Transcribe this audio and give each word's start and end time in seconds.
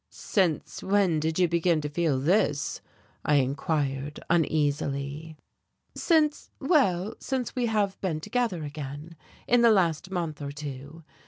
"Since 0.09 0.81
when 0.81 1.19
did 1.19 1.37
you 1.37 1.47
begin 1.47 1.79
to 1.81 1.87
feel 1.89 2.19
this?" 2.19 2.81
I 3.23 3.35
inquired 3.35 4.19
uneasily. 4.31 5.37
"Since 5.93 6.49
well, 6.59 7.13
since 7.19 7.55
we 7.55 7.67
have 7.67 8.01
been 8.01 8.19
together 8.19 8.63
again, 8.63 9.15
in 9.47 9.61
the 9.61 9.69
last 9.69 10.09
month 10.09 10.41
or 10.41 10.51
two. 10.51 11.03